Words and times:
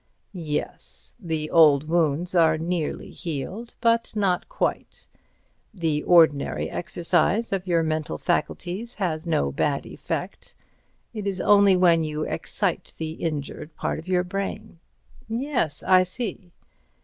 "Yes. 0.33 1.15
The 1.19 1.51
old 1.51 1.87
wounds 1.87 2.33
are 2.33 2.57
nearly 2.57 3.11
healed, 3.11 3.75
but 3.79 4.15
not 4.15 4.49
quite. 4.49 5.05
The 5.75 6.01
ordinary 6.01 6.71
exercise 6.71 7.53
of 7.53 7.67
your 7.67 7.83
mental 7.83 8.17
faculties 8.17 8.95
has 8.95 9.27
no 9.27 9.51
bad 9.51 9.85
effect. 9.85 10.55
It 11.13 11.27
is 11.27 11.39
only 11.39 11.75
when 11.75 12.03
you 12.03 12.23
excite 12.23 12.95
the 12.97 13.11
injured 13.11 13.75
part 13.75 13.99
of 13.99 14.07
your 14.07 14.23
brain." 14.23 14.79
"Yes, 15.29 15.83
I 15.83 16.01
see." 16.01 16.51